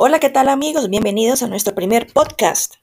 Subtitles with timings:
[0.00, 0.88] Hola, ¿qué tal amigos?
[0.88, 2.76] Bienvenidos a nuestro primer podcast.